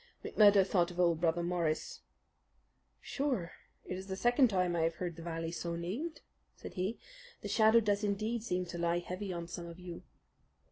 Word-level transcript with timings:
McMurdo 0.25 0.65
thought 0.65 0.89
of 0.89 0.99
old 0.99 1.21
Brother 1.21 1.43
Morris. 1.43 2.01
"Sure, 3.01 3.51
it 3.85 3.95
is 3.95 4.07
the 4.07 4.15
second 4.15 4.47
time 4.47 4.75
I 4.75 4.81
have 4.81 4.95
heard 4.95 5.15
the 5.15 5.21
valley 5.21 5.51
so 5.51 5.75
named," 5.75 6.21
said 6.55 6.73
he. 6.73 6.97
"The 7.41 7.47
shadow 7.47 7.81
does 7.81 8.03
indeed 8.03 8.41
seem 8.41 8.65
to 8.65 8.79
lie 8.79 8.97
heavy 8.97 9.31
on 9.31 9.47
some 9.47 9.67
of 9.67 9.77
you." 9.79 10.01